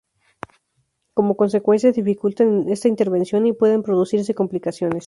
[1.13, 4.99] Como consecuencia se dificultan esta intervención y pueden producirse complicaciones.